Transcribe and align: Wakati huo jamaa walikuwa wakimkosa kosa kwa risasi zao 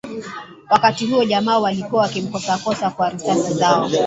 Wakati 0.69 1.05
huo 1.07 1.23
jamaa 1.25 1.59
walikuwa 1.59 2.01
wakimkosa 2.01 2.57
kosa 2.57 2.89
kwa 2.89 3.09
risasi 3.09 3.53
zao 3.53 3.89